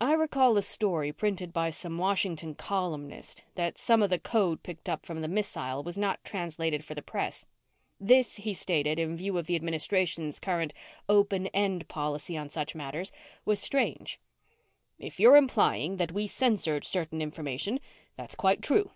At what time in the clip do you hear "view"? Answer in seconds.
9.16-9.38